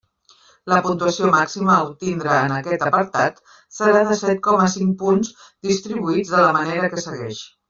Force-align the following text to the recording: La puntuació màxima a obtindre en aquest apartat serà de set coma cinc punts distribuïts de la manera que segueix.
La 0.71 0.77
puntuació 0.85 1.27
màxima 1.35 1.69
a 1.73 1.83
obtindre 1.89 2.31
en 2.45 2.55
aquest 2.55 2.85
apartat 2.87 3.37
serà 3.81 4.03
de 4.13 4.19
set 4.23 4.43
coma 4.49 4.69
cinc 4.77 4.97
punts 5.05 5.31
distribuïts 5.69 6.35
de 6.35 6.45
la 6.47 6.53
manera 6.61 6.91
que 6.97 7.07
segueix. 7.09 7.45